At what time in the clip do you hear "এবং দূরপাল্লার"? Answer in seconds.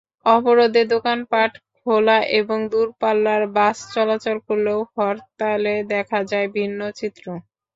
2.39-3.43